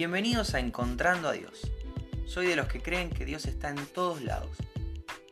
Bienvenidos 0.00 0.54
a 0.54 0.60
Encontrando 0.60 1.28
a 1.28 1.32
Dios. 1.32 1.70
Soy 2.24 2.46
de 2.46 2.56
los 2.56 2.68
que 2.68 2.80
creen 2.80 3.10
que 3.10 3.26
Dios 3.26 3.44
está 3.44 3.68
en 3.68 3.84
todos 3.84 4.22
lados. 4.22 4.56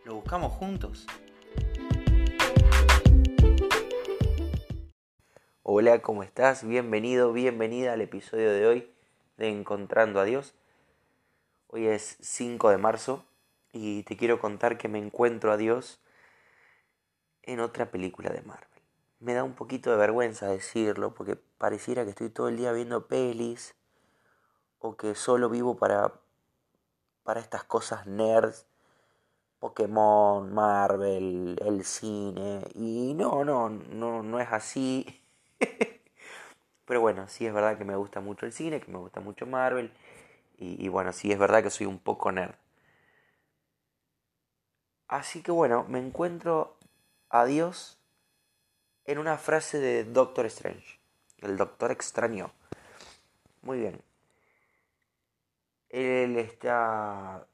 ¿Lo 0.05 0.17
buscamos 0.17 0.53
juntos? 0.53 1.07
Hola, 5.63 6.03
¿cómo 6.03 6.23
estás? 6.23 6.69
Bienvenido, 6.69 7.33
bienvenida 7.33 7.95
al 7.95 8.03
episodio 8.03 8.53
de 8.53 8.67
hoy 8.67 8.93
de 9.39 9.49
Encontrando 9.49 10.21
a 10.21 10.25
Dios. 10.25 10.53
Hoy 11.69 11.87
es 11.87 12.19
5 12.21 12.69
de 12.69 12.77
marzo 12.77 13.25
y 13.73 14.03
te 14.03 14.19
quiero 14.19 14.39
contar 14.39 14.77
que 14.77 14.89
me 14.89 14.99
encuentro 14.99 15.51
a 15.51 15.57
Dios 15.57 15.99
en 17.43 17.61
otra 17.61 17.91
película 17.91 18.29
de 18.29 18.43
Marvel. 18.43 18.69
Me 19.19 19.33
da 19.33 19.45
un 19.45 19.55
poquito 19.55 19.91
de 19.91 19.97
vergüenza 19.97 20.47
decirlo 20.49 21.15
porque 21.15 21.37
pareciera 21.37 22.05
que 22.05 22.11
estoy 22.11 22.29
todo 22.29 22.49
el 22.51 22.59
día 22.59 22.73
viendo 22.73 23.07
pelis 23.07 23.75
o 24.81 24.97
que 24.97 25.15
solo 25.15 25.49
vivo 25.49 25.77
para, 25.77 26.13
para 27.25 27.41
estas 27.41 27.65
cosas 27.65 28.07
nerds, 28.07 28.67
Pokémon, 29.59 30.53
Marvel, 30.53 31.61
el 31.65 31.85
cine, 31.85 32.63
y 32.75 33.15
no, 33.15 33.45
no, 33.45 33.69
no, 33.69 34.23
no 34.23 34.41
es 34.41 34.49
así. 34.53 35.23
Pero 36.85 37.01
bueno, 37.01 37.29
sí 37.29 37.47
es 37.47 37.53
verdad 37.53 37.77
que 37.77 37.85
me 37.85 37.97
gusta 37.97 38.21
mucho 38.21 38.47
el 38.47 38.53
cine, 38.53 38.81
que 38.81 38.91
me 38.91 38.99
gusta 38.99 39.21
mucho 39.21 39.47
Marvel, 39.47 39.93
y, 40.61 40.89
bueno, 40.89 41.13
sí 41.13 41.31
es 41.31 41.39
verdad 41.39 41.63
que 41.63 41.71
soy 41.71 41.87
un 41.87 42.01
poco 42.01 42.33
nerd. 42.33 42.55
Así 45.07 45.43
que 45.43 45.53
bueno, 45.53 45.85
me 45.89 45.99
encuentro 46.01 46.77
a 47.31 47.45
Dios 47.45 47.99
en 49.05 49.19
una 49.19 49.39
frase 49.39 49.79
de 49.79 50.05
Doctor 50.05 50.47
Strange, 50.47 50.99
el 51.39 51.57
Doctor 51.57 51.93
extraño. 51.93 52.51
Muy 53.63 53.79
bien. 53.79 54.08
Él 55.89 56.37
está, 56.37 57.47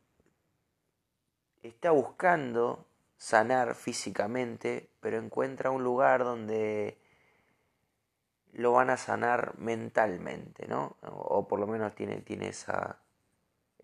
está 1.62 1.90
buscando 1.90 2.86
sanar 3.16 3.74
físicamente, 3.74 4.90
pero 5.00 5.18
encuentra 5.18 5.70
un 5.70 5.84
lugar 5.84 6.24
donde 6.24 6.98
lo 8.52 8.72
van 8.72 8.90
a 8.90 8.96
sanar 8.96 9.58
mentalmente, 9.58 10.68
¿no? 10.68 10.96
O 11.02 11.48
por 11.48 11.58
lo 11.58 11.66
menos 11.66 11.94
tiene, 11.94 12.20
tiene 12.20 12.48
esa, 12.48 12.98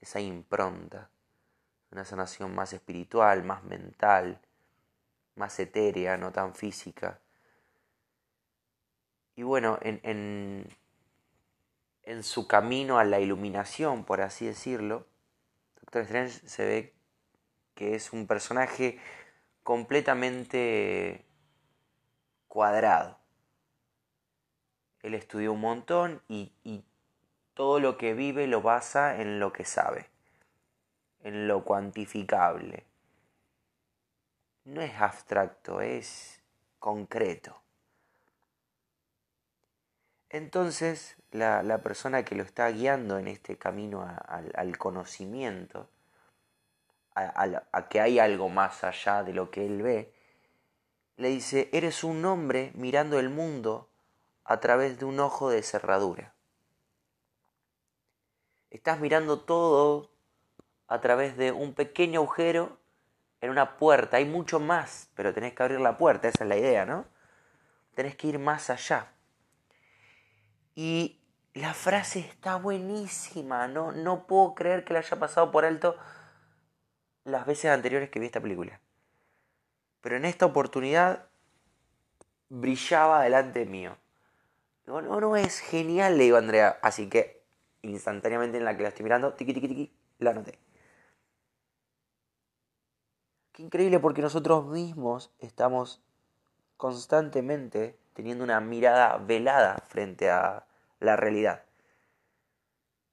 esa 0.01 0.21
impronta, 0.21 1.11
una 1.91 2.05
sanación 2.05 2.55
más 2.55 2.73
espiritual, 2.73 3.45
más 3.45 3.65
mental, 3.65 4.41
más 5.35 5.59
etérea, 5.59 6.17
no 6.17 6.33
tan 6.33 6.55
física. 6.55 7.21
Y 9.35 9.43
bueno, 9.43 9.79
en, 9.83 10.01
en, 10.03 10.69
en 12.05 12.23
su 12.23 12.47
camino 12.47 12.99
a 12.99 13.05
la 13.05 13.21
iluminación, 13.21 14.05
por 14.05 14.21
así 14.21 14.47
decirlo, 14.47 15.07
Doctor 15.81 16.03
Strange 16.03 16.49
se 16.49 16.65
ve 16.65 16.95
que 17.75 17.95
es 17.95 18.13
un 18.13 18.27
personaje 18.27 18.99
completamente 19.63 21.25
cuadrado. 22.49 23.19
Él 25.03 25.15
estudió 25.15 25.53
un 25.53 25.61
montón 25.61 26.23
y, 26.29 26.53
y, 26.63 26.85
todo 27.55 27.81
lo 27.81 27.99
que 27.99 28.15
vive 28.15 28.47
lo 28.47 28.63
basa 28.63 29.21
en 29.21 29.39
lo 29.39 29.53
que 29.53 29.65
sabe, 29.65 30.09
en 31.23 31.47
lo 31.47 31.65
cuantificable. 31.65 32.87
No 34.65 34.81
es 34.81 34.95
abstracto, 34.99 35.81
es 35.81 36.41
concreto. 36.79 37.61
Entonces, 40.31 41.17
la, 41.33 41.79
persona 41.79 42.25
que 42.25 42.37
lo 42.37 42.45
está 42.45 42.69
guiando 42.71 43.19
en 43.19 43.29
este 43.29 43.59
camino 43.59 44.09
al 44.55 44.79
conocimiento, 44.79 45.89
a, 47.15 47.65
a, 47.73 47.89
que 47.89 48.01
hay 48.01 48.19
algo 48.19 48.49
más 48.49 48.85
allá 48.85 49.23
de 49.25 49.35
lo 49.35 49.51
que 49.51 49.67
él 49.67 49.83
ve, 49.83 50.13
le 51.17 51.29
dice, 51.29 51.69
eres 51.73 52.05
un 52.05 52.25
hombre 52.25 52.73
mirando 52.75 53.19
el 53.19 53.29
mundo 53.29 53.91
a 54.45 54.61
través 54.61 54.99
de 54.99 55.05
un 55.05 55.21
ojo 55.21 55.51
de 55.51 55.63
cerradura. 55.63 56.33
Estás 58.71 59.01
mirando 59.01 59.41
todo 59.41 60.11
a 60.87 61.01
través 61.01 61.37
de 61.37 61.53
un 61.53 61.75
pequeño 61.75 62.21
agujero 62.21 62.79
en 63.41 63.51
una 63.51 63.77
puerta. 63.77 64.17
Hay 64.19 64.25
mucho 64.25 64.61
más, 64.61 65.09
pero 65.15 65.35
tenés 65.35 65.55
que 65.55 65.63
abrir 65.63 65.81
la 65.81 65.99
puerta, 65.99 66.29
esa 66.29 66.45
es 66.45 66.49
la 66.49 66.57
idea, 66.57 66.87
¿no? 66.87 67.05
Tenés 67.95 68.17
que 68.17 68.29
ir 68.29 68.39
más 68.39 68.71
allá. 68.71 69.13
Y 70.83 71.21
la 71.53 71.75
frase 71.75 72.21
está 72.21 72.57
buenísima, 72.57 73.69
no, 73.69 73.93
no 73.93 74.27
puedo 74.27 74.55
creer 74.55 74.83
que 74.83 74.95
la 74.95 75.01
haya 75.01 75.19
pasado 75.19 75.51
por 75.51 75.67
alto 75.67 75.95
las 77.25 77.45
veces 77.45 77.71
anteriores 77.71 78.09
que 78.09 78.19
vi 78.19 78.25
esta 78.25 78.41
película. 78.41 78.81
Pero 80.01 80.17
en 80.17 80.25
esta 80.25 80.47
oportunidad 80.47 81.27
brillaba 82.49 83.25
delante 83.25 83.67
mío. 83.67 83.99
No, 84.87 85.03
no, 85.03 85.37
es 85.37 85.59
genial, 85.59 86.17
le 86.17 86.25
digo 86.25 86.37
a 86.37 86.39
Andrea. 86.39 86.79
Así 86.81 87.11
que 87.11 87.45
instantáneamente 87.83 88.57
en 88.57 88.65
la 88.65 88.75
que 88.75 88.83
la 88.85 88.89
estoy 88.89 89.05
mirando, 89.05 89.35
tiqui, 89.35 89.53
tiqui, 89.53 89.69
tiqui, 89.69 89.93
la 90.19 90.31
anoté. 90.31 90.59
Qué 93.53 93.65
increíble 93.65 94.01
porque 94.01 94.23
nosotros 94.23 94.65
mismos 94.65 95.31
estamos 95.41 96.03
constantemente 96.79 97.99
teniendo 98.15 98.45
una 98.45 98.63
mirada 98.63 99.19
velada 99.19 99.77
frente 99.87 100.31
a 100.31 100.65
la 101.01 101.17
realidad. 101.17 101.65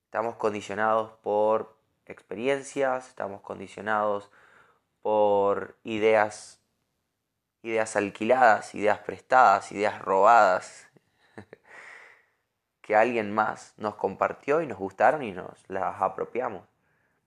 Estamos 0.06 0.36
condicionados 0.36 1.12
por 1.24 1.76
experiencias, 2.06 3.08
estamos 3.08 3.42
condicionados 3.42 4.30
por 5.02 5.78
ideas, 5.84 6.62
ideas 7.62 7.96
alquiladas, 7.96 8.76
ideas 8.76 9.00
prestadas, 9.00 9.72
ideas 9.72 10.02
robadas, 10.02 10.88
que 12.82 12.96
alguien 12.96 13.34
más 13.34 13.74
nos 13.78 13.96
compartió 13.96 14.62
y 14.62 14.68
nos 14.68 14.78
gustaron 14.78 15.24
y 15.24 15.32
nos 15.32 15.64
las 15.70 16.02
apropiamos. 16.02 16.68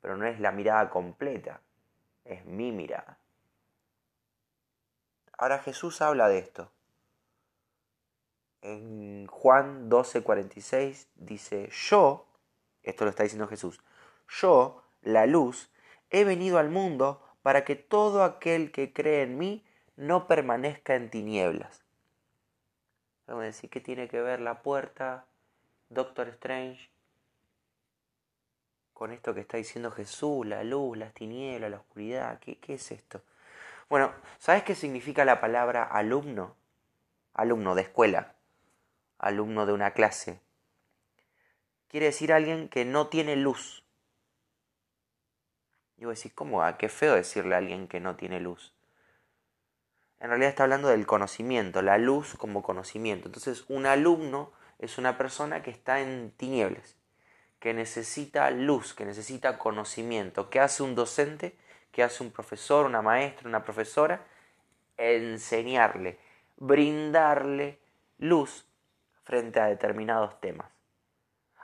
Pero 0.01 0.17
no 0.17 0.27
es 0.27 0.41
la 0.41 0.53
mirada 0.53 0.89
completa, 0.89 1.61
es 2.25 2.45
mi 2.47 2.73
mirada. 2.73 3.19
Ahora 5.37 5.59
Jesús 5.59 6.01
habla 6.03 6.29
de 6.29 6.39
esto. 6.39 6.71
En 8.63 9.27
Juan 9.27 9.89
12:46 9.89 11.07
dice, 11.15 11.71
yo, 11.71 12.27
esto 12.83 13.05
lo 13.05 13.11
está 13.11 13.23
diciendo 13.23 13.49
Jesús, 13.49 13.81
yo, 14.29 14.83
la 15.01 15.25
luz, 15.27 15.71
he 16.11 16.25
venido 16.25 16.59
al 16.59 16.69
mundo 16.69 17.25
para 17.43 17.65
que 17.65 17.75
todo 17.75 18.23
aquel 18.23 18.71
que 18.71 18.93
cree 18.93 19.23
en 19.23 19.39
mí 19.39 19.65
no 19.97 20.27
permanezca 20.27 20.95
en 20.95 21.09
tinieblas. 21.09 21.85
Vamos 23.27 23.43
a 23.43 23.47
decir, 23.47 23.71
¿qué 23.71 23.81
tiene 23.81 24.09
que 24.09 24.21
ver 24.21 24.41
la 24.41 24.63
puerta, 24.63 25.27
Doctor 25.89 26.29
Strange, 26.29 26.91
con 28.93 29.11
esto 29.11 29.33
que 29.33 29.41
está 29.41 29.57
diciendo 29.57 29.91
Jesús, 29.91 30.47
la 30.47 30.65
luz, 30.65 30.99
las 30.99 31.15
tinieblas, 31.15 31.71
la 31.71 31.79
oscuridad? 31.79 32.39
¿Qué, 32.41 32.59
qué 32.59 32.75
es 32.75 32.91
esto? 32.91 33.23
Bueno, 33.89 34.13
¿sabes 34.39 34.65
qué 34.65 34.75
significa 34.75 35.25
la 35.25 35.41
palabra 35.41 35.85
alumno? 35.85 36.57
Alumno 37.33 37.75
de 37.75 37.83
escuela 37.83 38.35
alumno 39.21 39.67
de 39.67 39.73
una 39.73 39.93
clase. 39.93 40.41
Quiere 41.89 42.07
decir 42.07 42.33
alguien 42.33 42.69
que 42.69 42.85
no 42.85 43.09
tiene 43.09 43.37
luz. 43.37 43.85
Y 45.99 46.07
vos 46.07 46.17
decís, 46.17 46.33
¿cómo? 46.35 46.63
¿A 46.63 46.79
qué 46.79 46.89
feo 46.89 47.15
decirle 47.15 47.55
a 47.55 47.59
alguien 47.59 47.87
que 47.87 48.01
no 48.01 48.17
tiene 48.17 48.41
luz? 48.41 48.73
En 50.19 50.29
realidad 50.29 50.51
está 50.51 50.63
hablando 50.65 50.89
del 50.89 51.07
conocimiento, 51.07 51.83
la 51.83 51.99
luz 51.99 52.35
como 52.37 52.63
conocimiento. 52.63 53.29
Entonces, 53.29 53.65
un 53.69 53.87
alumno 53.87 54.53
es 54.79 54.99
una 54.99 55.19
persona 55.19 55.63
que 55.63 55.71
está 55.71 56.01
en 56.01 56.31
tinieblas, 56.37 56.97
que 57.59 57.75
necesita 57.75 58.51
luz, 58.51 58.95
que 58.95 59.05
necesita 59.05 59.59
conocimiento. 59.59 60.49
¿Qué 60.49 60.61
hace 60.61 60.83
un 60.83 60.95
docente? 60.95 61.57
¿Qué 61.93 62.03
hace 62.03 62.23
un 62.23 62.31
profesor, 62.31 62.87
una 62.87 63.03
maestra, 63.03 63.49
una 63.49 63.65
profesora? 63.65 64.25
Enseñarle, 64.97 66.19
brindarle 66.57 67.79
luz 68.19 68.70
frente 69.23 69.61
a 69.61 69.67
determinados 69.67 70.41
temas. 70.41 70.71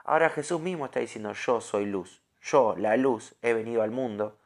Ahora 0.03 0.29
Jesús 0.29 0.61
mismo 0.61 0.85
está 0.85 0.99
diciendo, 0.99 1.33
yo 1.33 1.59
soy 1.59 1.85
luz, 1.85 2.21
yo, 2.41 2.75
la 2.77 2.95
luz, 2.95 3.35
he 3.41 3.53
venido 3.53 3.81
al 3.81 3.91
mundo 3.91 4.39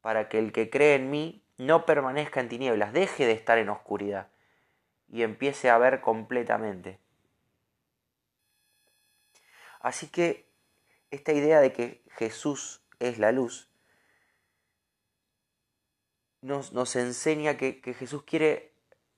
para 0.00 0.28
que 0.28 0.38
el 0.38 0.52
que 0.52 0.70
cree 0.70 0.94
en 0.94 1.10
mí 1.10 1.44
no 1.58 1.84
permanezca 1.84 2.40
en 2.40 2.48
tinieblas, 2.48 2.92
deje 2.92 3.26
de 3.26 3.32
estar 3.32 3.58
en 3.58 3.68
oscuridad 3.68 4.28
y 5.08 5.22
empiece 5.22 5.68
a 5.68 5.78
ver 5.78 6.00
completamente. 6.00 6.98
Así 9.80 10.08
que 10.08 10.48
esta 11.10 11.32
idea 11.32 11.60
de 11.60 11.72
que 11.72 12.02
Jesús 12.16 12.82
es 12.98 13.18
la 13.18 13.32
luz 13.32 13.68
nos, 16.40 16.72
nos 16.72 16.96
enseña 16.96 17.56
que, 17.56 17.80
que 17.80 17.94
Jesús 17.94 18.22
quiere 18.22 18.72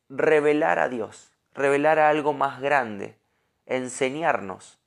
revelar 0.08 0.78
a 0.78 0.88
Dios 0.88 1.37
revelar 1.58 1.98
algo 1.98 2.32
más 2.32 2.60
grande, 2.60 3.18
enseñarnos 3.66 4.78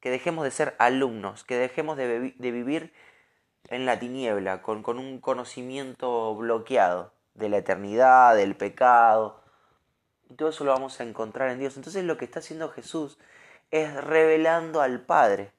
que 0.00 0.10
dejemos 0.10 0.44
de 0.44 0.50
ser 0.50 0.76
alumnos, 0.78 1.44
que 1.44 1.56
dejemos 1.56 1.96
de, 1.96 2.34
vivir 2.38 2.92
en 3.68 3.86
la 3.86 3.98
tiniebla, 3.98 4.60
con, 4.60 4.82
con 4.82 4.98
un 4.98 5.18
conocimiento 5.18 6.36
bloqueado 6.36 7.14
de 7.32 7.48
la 7.48 7.56
eternidad, 7.56 8.36
del 8.36 8.54
pecado. 8.54 9.42
Y 10.28 10.34
todo 10.34 10.50
eso 10.50 10.64
lo 10.64 10.72
vamos 10.72 11.00
a 11.00 11.04
encontrar 11.04 11.48
en 11.50 11.58
Dios. 11.58 11.76
Entonces 11.76 12.04
lo 12.04 12.18
que 12.18 12.26
está 12.26 12.40
haciendo 12.40 12.68
Jesús 12.68 13.18
es 13.70 13.94
revelando 14.04 14.82
al 14.82 15.00
Padre, 15.00 15.52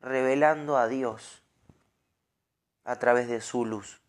revelando 0.00 0.76
a 0.76 0.88
Dios 0.88 1.44
a 2.82 2.96
través 2.96 3.28
de 3.28 3.40
su 3.40 3.64
luz. 3.64 4.00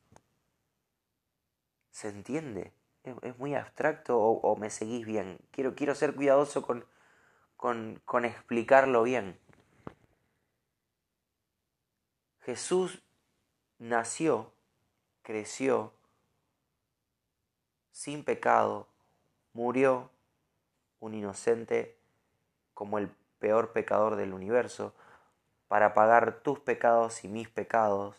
¿Se 1.91 2.09
entiende? 2.09 2.73
Es, 3.21 3.37
muy 3.37 3.55
abstracto 3.55 4.19
o, 4.19 4.55
me 4.55 4.69
seguís 4.69 5.05
bien. 5.05 5.39
Quiero, 5.51 5.75
quiero 5.75 5.95
ser 5.95 6.15
cuidadoso 6.15 6.61
con, 6.61 6.85
con, 7.57 8.01
con 8.05 8.25
explicarlo 8.25 9.03
bien. 9.03 9.39
Jesús 12.41 13.03
nació, 13.77 14.51
creció, 15.21 15.93
sin 17.91 18.23
pecado, 18.23 18.87
murió 19.53 20.09
un 20.99 21.13
inocente 21.13 21.97
como 22.73 22.97
el 22.97 23.09
peor 23.39 23.71
pecador 23.71 24.15
del 24.15 24.33
universo, 24.33 24.93
para 25.67 25.93
pagar 25.93 26.41
tus 26.41 26.59
pecados 26.59 27.23
y 27.23 27.27
mis 27.27 27.47
pecados, 27.49 28.15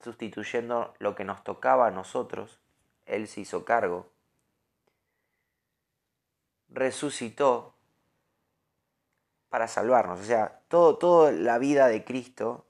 sustituyendo 0.00 0.94
lo 0.98 1.14
que 1.14 1.24
nos 1.24 1.44
tocaba 1.44 1.86
a 1.86 1.90
nosotros, 1.90 2.58
Él 3.10 3.26
se 3.26 3.40
hizo 3.40 3.64
cargo. 3.64 4.08
Resucitó 6.68 7.74
para 9.48 9.66
salvarnos. 9.66 10.20
O 10.20 10.22
sea, 10.22 10.62
todo, 10.68 10.96
toda 10.96 11.32
la 11.32 11.58
vida 11.58 11.88
de 11.88 12.04
Cristo 12.04 12.66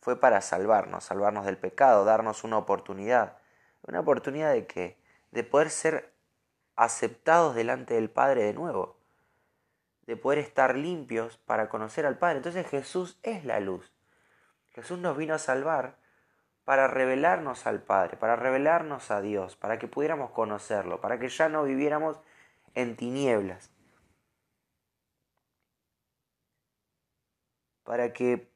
fue 0.00 0.20
para 0.20 0.42
salvarnos, 0.42 1.04
salvarnos 1.04 1.46
del 1.46 1.56
pecado, 1.56 2.04
darnos 2.04 2.44
una 2.44 2.58
oportunidad. 2.58 3.38
¿Una 3.82 4.00
oportunidad 4.00 4.52
de 4.52 4.66
qué? 4.66 4.98
De 5.30 5.44
poder 5.44 5.70
ser 5.70 6.12
aceptados 6.76 7.54
delante 7.54 7.94
del 7.94 8.10
Padre 8.10 8.44
de 8.44 8.52
nuevo. 8.52 8.98
De 10.02 10.16
poder 10.16 10.40
estar 10.40 10.76
limpios 10.76 11.38
para 11.38 11.70
conocer 11.70 12.04
al 12.04 12.18
Padre. 12.18 12.36
Entonces 12.36 12.68
Jesús 12.68 13.18
es 13.22 13.46
la 13.46 13.60
luz. 13.60 13.90
Jesús 14.72 14.98
nos 14.98 15.16
vino 15.16 15.34
a 15.34 15.38
salvar 15.38 15.96
para 16.64 16.88
revelarnos 16.88 17.66
al 17.66 17.82
Padre, 17.82 18.16
para 18.16 18.36
revelarnos 18.36 19.10
a 19.10 19.20
Dios, 19.20 19.56
para 19.56 19.78
que 19.78 19.88
pudiéramos 19.88 20.30
conocerlo, 20.30 21.00
para 21.00 21.18
que 21.18 21.28
ya 21.28 21.48
no 21.48 21.64
viviéramos 21.64 22.20
en 22.74 22.96
tinieblas. 22.96 23.70
para 27.90 28.12
que 28.12 28.48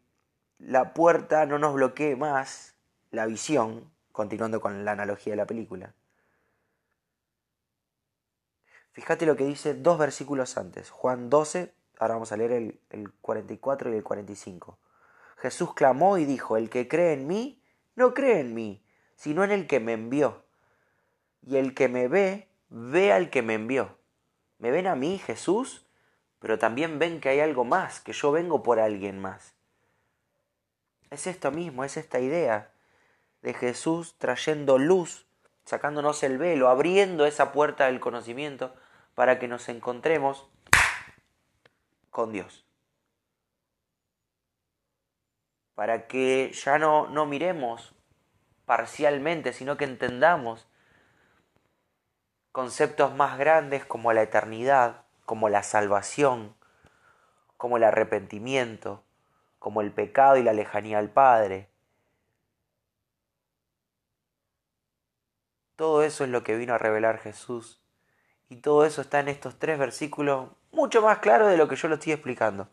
la 0.60 0.94
puerta 0.94 1.44
no 1.44 1.58
nos 1.58 1.74
bloquee 1.74 2.14
más 2.14 2.76
la 3.10 3.26
visión, 3.26 3.90
continuando 4.12 4.60
con 4.60 4.84
la 4.84 4.92
analogía 4.92 5.32
de 5.32 5.36
la 5.38 5.44
película. 5.44 5.92
Fíjate 8.92 9.26
lo 9.26 9.34
que 9.34 9.44
dice 9.44 9.74
dos 9.74 9.98
versículos 9.98 10.56
antes, 10.56 10.88
Juan 10.88 11.30
12, 11.30 11.74
ahora 11.98 12.14
vamos 12.14 12.30
a 12.30 12.36
leer 12.36 12.52
el, 12.52 12.80
el 12.90 13.12
44 13.12 13.92
y 13.92 13.96
el 13.96 14.04
45. 14.04 14.78
Jesús 15.38 15.74
clamó 15.74 16.16
y 16.16 16.26
dijo, 16.26 16.56
el 16.56 16.70
que 16.70 16.86
cree 16.86 17.14
en 17.14 17.26
mí, 17.26 17.60
no 17.96 18.14
cree 18.14 18.40
en 18.40 18.54
mí, 18.54 18.82
sino 19.16 19.44
en 19.44 19.50
el 19.50 19.66
que 19.66 19.80
me 19.80 19.92
envió. 19.92 20.44
Y 21.46 21.56
el 21.56 21.74
que 21.74 21.88
me 21.88 22.08
ve, 22.08 22.48
ve 22.68 23.12
al 23.12 23.30
que 23.30 23.42
me 23.42 23.54
envió. 23.54 23.98
¿Me 24.58 24.70
ven 24.70 24.86
a 24.86 24.94
mí, 24.94 25.18
Jesús? 25.18 25.84
pero 26.44 26.58
también 26.58 26.98
ven 26.98 27.22
que 27.22 27.30
hay 27.30 27.40
algo 27.40 27.64
más, 27.64 28.00
que 28.00 28.12
yo 28.12 28.30
vengo 28.30 28.62
por 28.62 28.78
alguien 28.78 29.18
más. 29.18 29.54
Es 31.08 31.26
esto 31.26 31.50
mismo, 31.50 31.84
es 31.84 31.96
esta 31.96 32.20
idea 32.20 32.70
de 33.40 33.54
Jesús 33.54 34.16
trayendo 34.18 34.76
luz, 34.76 35.24
sacándonos 35.64 36.22
el 36.22 36.36
velo, 36.36 36.68
abriendo 36.68 37.24
esa 37.24 37.50
puerta 37.50 37.86
del 37.86 37.98
conocimiento 37.98 38.74
para 39.14 39.38
que 39.38 39.48
nos 39.48 39.70
encontremos 39.70 40.46
con 42.10 42.30
Dios. 42.30 42.66
Para 45.74 46.06
que 46.06 46.52
ya 46.52 46.78
no, 46.78 47.08
no 47.08 47.26
miremos 47.26 47.94
parcialmente, 48.64 49.52
sino 49.52 49.76
que 49.76 49.84
entendamos 49.84 50.66
conceptos 52.52 53.14
más 53.14 53.38
grandes 53.38 53.84
como 53.84 54.12
la 54.12 54.22
eternidad, 54.22 55.02
como 55.24 55.48
la 55.48 55.62
salvación, 55.62 56.54
como 57.56 57.78
el 57.78 57.84
arrepentimiento, 57.84 59.02
como 59.58 59.80
el 59.80 59.90
pecado 59.90 60.36
y 60.36 60.42
la 60.42 60.52
lejanía 60.52 60.98
al 60.98 61.10
Padre. 61.10 61.68
Todo 65.76 66.02
eso 66.02 66.24
es 66.24 66.30
lo 66.30 66.44
que 66.44 66.56
vino 66.56 66.74
a 66.74 66.78
revelar 66.78 67.18
Jesús. 67.18 67.80
Y 68.48 68.56
todo 68.56 68.84
eso 68.84 69.00
está 69.00 69.20
en 69.20 69.28
estos 69.28 69.58
tres 69.58 69.78
versículos, 69.78 70.50
mucho 70.70 71.02
más 71.02 71.18
claro 71.18 71.48
de 71.48 71.56
lo 71.56 71.66
que 71.66 71.76
yo 71.76 71.88
lo 71.88 71.94
estoy 71.94 72.12
explicando. 72.12 72.68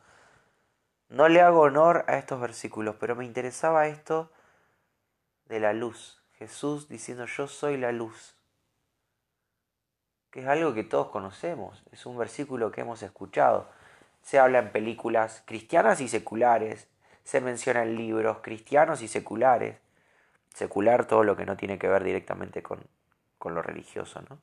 No 1.12 1.30
le 1.30 1.42
hago 1.42 1.62
honor 1.62 2.06
a 2.08 2.18
estos 2.18 2.42
versículos, 2.42 2.96
pero 3.00 3.16
me 3.16 3.26
interesaba 3.26 3.88
esto 3.88 4.32
de 5.46 5.60
la 5.60 5.74
luz. 5.74 6.24
Jesús 6.40 6.90
diciendo 6.90 7.26
yo 7.28 7.48
soy 7.48 7.78
la 7.78 7.92
luz 7.92 8.36
que 10.32 10.40
es 10.40 10.48
algo 10.48 10.74
que 10.74 10.86
todos 10.86 11.10
conocemos, 11.10 11.84
es 11.92 12.06
un 12.06 12.18
versículo 12.18 12.72
que 12.72 12.82
hemos 12.82 13.04
escuchado. 13.04 13.70
Se 14.22 14.40
habla 14.40 14.60
en 14.60 14.72
películas 14.72 15.44
cristianas 15.46 16.00
y 16.00 16.08
seculares, 16.08 16.88
se 17.24 17.42
menciona 17.42 17.84
en 17.84 17.98
libros 17.98 18.38
cristianos 18.42 19.02
y 19.02 19.10
seculares, 19.10 19.78
secular 20.54 21.06
todo 21.06 21.24
lo 21.24 21.36
que 21.36 21.46
no 21.46 21.58
tiene 21.58 21.78
que 21.78 21.90
ver 21.90 22.04
directamente 22.04 22.64
con, 22.64 22.80
con 23.38 23.54
lo 23.54 23.62
religioso, 23.62 24.22
¿no? 24.30 24.42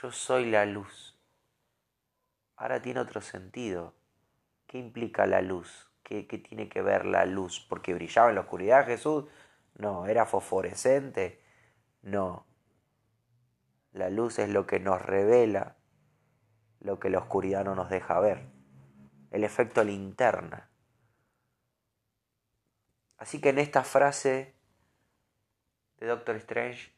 Yo 0.00 0.10
soy 0.10 0.50
la 0.50 0.64
luz. 0.64 1.13
Ahora 2.56 2.80
tiene 2.82 3.00
otro 3.00 3.20
sentido. 3.20 3.94
¿Qué 4.66 4.78
implica 4.78 5.26
la 5.26 5.42
luz? 5.42 5.90
¿Qué, 6.02 6.26
¿Qué, 6.26 6.38
tiene 6.38 6.68
que 6.68 6.82
ver 6.82 7.06
la 7.06 7.26
luz? 7.26 7.64
¿Porque 7.68 7.94
brillaba 7.94 8.28
en 8.28 8.36
la 8.36 8.42
oscuridad 8.42 8.86
Jesús? 8.86 9.24
No, 9.76 10.06
era 10.06 10.26
fosforescente. 10.26 11.40
No, 12.02 12.46
la 13.92 14.10
luz 14.10 14.38
es 14.38 14.50
lo 14.50 14.66
que 14.66 14.80
nos 14.80 15.00
revela 15.00 15.76
lo 16.84 17.00
que 17.00 17.08
la 17.08 17.18
oscuridad 17.18 17.64
no 17.64 17.74
nos 17.74 17.88
deja 17.88 18.20
ver. 18.20 18.46
El 19.30 19.42
efecto 19.42 19.82
linterna. 19.82 20.70
Así 23.16 23.40
que 23.40 23.48
en 23.48 23.58
esta 23.58 23.82
frase 23.84 24.54
de 25.96 26.06
Doctor 26.06 26.36
Strange 26.36 26.92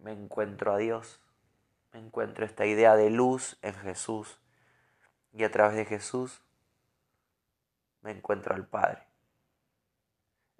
me 0.00 0.12
encuentro 0.12 0.72
a 0.72 0.78
Dios, 0.78 1.20
encuentro 1.98 2.44
esta 2.44 2.66
idea 2.66 2.96
de 2.96 3.10
luz 3.10 3.58
en 3.62 3.74
Jesús 3.74 4.38
y 5.32 5.44
a 5.44 5.50
través 5.50 5.76
de 5.76 5.84
Jesús 5.84 6.42
me 8.02 8.10
encuentro 8.12 8.54
al 8.54 8.66
Padre. 8.66 9.06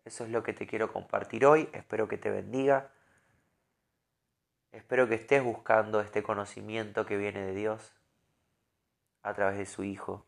Eso 0.05 0.25
es 0.25 0.31
lo 0.31 0.43
que 0.43 0.53
te 0.53 0.67
quiero 0.67 0.93
compartir 0.93 1.47
hoy, 1.47 1.69
espero 1.73 2.09
que 2.09 2.19
te 2.19 2.31
bendiga. 2.31 2.93
Espero 4.73 5.09
que 5.09 5.17
estés 5.17 5.43
buscando 5.43 6.01
este 6.01 6.23
conocimiento 6.23 7.05
que 7.05 7.17
viene 7.17 7.45
de 7.45 7.55
Dios 7.55 7.93
a 9.23 9.35
través 9.35 9.59
de 9.59 9.67
su 9.67 9.85
Hijo. 9.85 10.25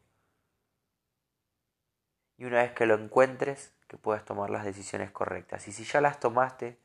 Y 2.37 2.44
una 2.44 2.62
vez 2.62 2.73
que 2.73 2.87
lo 2.87 2.94
encuentres, 2.94 3.73
que 3.87 3.97
puedas 3.97 4.25
tomar 4.25 4.50
las 4.50 4.64
decisiones 4.64 5.11
correctas. 5.12 5.68
Y 5.68 5.73
si 5.73 5.85
ya 5.85 6.00
las 6.00 6.18
tomaste, 6.18 6.82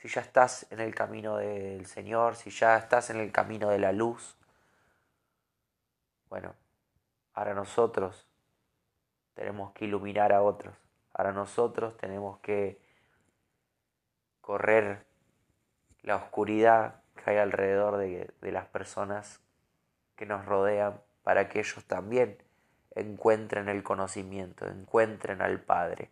si 0.00 0.08
ya 0.08 0.22
estás 0.22 0.66
en 0.70 0.80
el 0.80 0.94
camino 0.94 1.36
del 1.36 1.84
Señor, 1.84 2.34
si 2.34 2.50
ya 2.50 2.78
estás 2.78 3.10
en 3.10 3.18
el 3.18 3.30
camino 3.32 3.68
de 3.68 3.78
la 3.78 3.92
luz, 3.92 4.34
bueno, 6.30 6.54
ahora 7.34 7.52
nosotros 7.52 8.26
tenemos 9.34 9.72
que 9.72 9.84
iluminar 9.84 10.32
a 10.32 10.42
otros. 10.42 10.74
Ahora 11.12 11.32
nosotros 11.32 11.98
tenemos 11.98 12.38
que 12.38 12.80
correr 14.40 15.04
la 16.02 16.16
oscuridad 16.16 17.02
que 17.14 17.32
hay 17.32 17.36
alrededor 17.36 17.98
de, 17.98 18.32
las 18.52 18.66
personas 18.68 19.40
que 20.16 20.24
nos 20.24 20.46
rodean 20.46 20.98
para 21.22 21.50
que 21.50 21.58
ellos 21.58 21.84
también 21.84 22.38
encuentren 22.94 23.68
el 23.68 23.82
conocimiento, 23.82 24.66
encuentren 24.66 25.42
al 25.42 25.60
Padre 25.60 26.10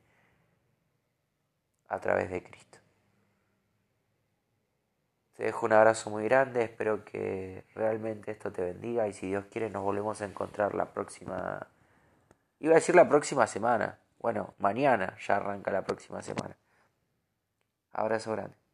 a 1.89 1.99
través 2.01 2.29
de 2.29 2.43
Cristo. 2.43 2.78
Te 5.39 5.45
dejo 5.45 5.67
un 5.67 5.73
abrazo 5.73 6.11
muy 6.11 6.25
grande, 6.25 6.65
espero 6.65 7.05
que 7.05 7.63
realmente 7.77 8.33
esto 8.33 8.51
te 8.51 8.61
bendiga 8.61 9.07
y 9.07 9.13
si 9.13 9.29
Dios 9.29 9.45
quiere 9.49 9.71
nos 9.71 9.85
volvemos 9.85 10.21
a 10.21 10.25
encontrar 10.25 10.75
la 10.75 10.87
próxima, 10.87 11.69
iba 12.59 12.73
a 12.73 12.75
decir 12.75 12.97
la 12.97 13.09
próxima 13.09 13.47
semana, 13.47 14.01
bueno, 14.19 14.55
mañana 14.59 15.17
ya 15.25 15.37
arranca 15.37 15.71
la 15.71 15.85
próxima 15.85 16.23
semana. 16.23 16.57
Abrazo 17.93 18.33
grande. 18.33 18.68